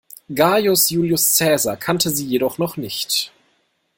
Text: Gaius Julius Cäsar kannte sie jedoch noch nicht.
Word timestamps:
Gaius 0.33 0.89
Julius 0.89 1.33
Cäsar 1.35 1.77
kannte 1.77 2.09
sie 2.09 2.25
jedoch 2.25 2.57
noch 2.57 2.75
nicht. 2.75 3.31